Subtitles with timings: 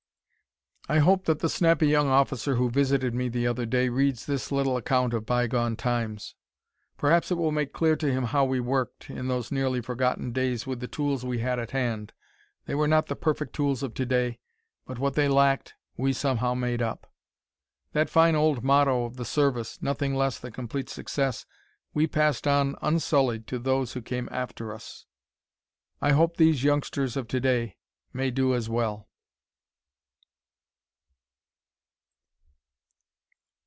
[0.89, 4.51] I hope that the snappy young officer who visited me the other day reads this
[4.51, 6.35] little account of bygone times.
[6.97, 10.67] Perhaps it will make clear to him how we worked, in those nearly forgotten days,
[10.67, 12.11] with the tools we had at hand.
[12.65, 14.39] They were not the perfect tools of to day,
[14.85, 17.09] but what they lacked, we somehow made up.
[17.93, 21.45] That fine old motto of the Service, "Nothing Less Than Complete Success,"
[21.93, 25.05] we passed on unsullied to those who came after us.
[26.01, 27.77] I hope these youngsters of to day
[28.11, 29.07] may do as well.